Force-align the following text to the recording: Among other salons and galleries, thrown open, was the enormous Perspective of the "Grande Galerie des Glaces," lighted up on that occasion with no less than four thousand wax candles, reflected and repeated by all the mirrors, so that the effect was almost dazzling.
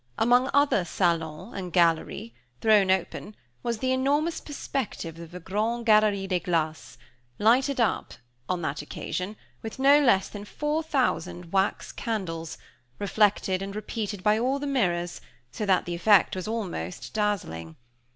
Among 0.17 0.49
other 0.51 0.83
salons 0.83 1.53
and 1.55 1.71
galleries, 1.71 2.31
thrown 2.59 2.89
open, 2.89 3.35
was 3.61 3.77
the 3.77 3.91
enormous 3.91 4.41
Perspective 4.41 5.19
of 5.19 5.29
the 5.29 5.39
"Grande 5.39 5.85
Galerie 5.85 6.25
des 6.25 6.39
Glaces," 6.39 6.97
lighted 7.37 7.79
up 7.79 8.15
on 8.49 8.63
that 8.63 8.81
occasion 8.81 9.35
with 9.61 9.77
no 9.77 9.99
less 10.03 10.27
than 10.27 10.43
four 10.43 10.81
thousand 10.81 11.51
wax 11.53 11.91
candles, 11.91 12.57
reflected 12.97 13.61
and 13.61 13.75
repeated 13.75 14.23
by 14.23 14.39
all 14.39 14.57
the 14.57 14.65
mirrors, 14.65 15.21
so 15.51 15.67
that 15.67 15.85
the 15.85 15.93
effect 15.93 16.35
was 16.35 16.47
almost 16.47 17.13
dazzling. 17.13 17.75